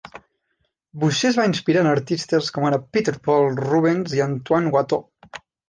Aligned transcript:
Boucher 1.03 1.27
es 1.29 1.37
va 1.39 1.45
inspirar 1.49 1.83
en 1.85 1.91
artistes 1.91 2.49
com 2.57 2.67
ara 2.71 2.81
Peter 2.97 3.15
Paul 3.29 3.47
Rubens 3.63 4.19
i 4.21 4.27
Antoine 4.29 4.77
Watteau. 4.79 5.09